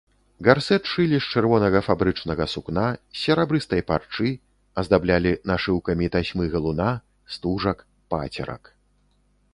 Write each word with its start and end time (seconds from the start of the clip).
Гарсэт 0.45 0.83
шылі 0.91 1.17
з 1.25 1.35
чырвонага 1.35 1.81
фабрычнага 1.87 2.47
сукна, 2.53 2.87
з 3.17 3.21
серабрыстай 3.25 3.81
парчы, 3.91 4.31
аздаблялі 4.83 5.37
нашыўкамі 5.53 6.05
тасьмы-галуна, 6.17 6.89
стужак, 7.35 7.89
пацерак. 8.15 8.63